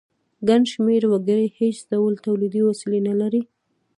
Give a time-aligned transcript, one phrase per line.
[0.47, 3.41] ګڼ شمیر وګړي هیڅ ډول تولیدي وسیلې نه لري.